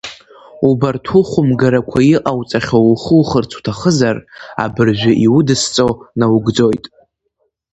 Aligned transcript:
Убарҭ 0.69 1.05
ухәымгарақәа 1.19 1.99
иҟауҵақәахьоу 2.13 2.85
ухухырц 2.91 3.51
уҭахызар, 3.57 4.17
абыржәы 4.63 5.13
иудысҵо 5.25 5.87
наугӡоит. 6.19 6.83